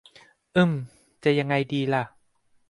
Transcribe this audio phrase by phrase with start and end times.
[0.55, 0.71] อืม
[1.23, 2.03] จะยังไงดีล่ะ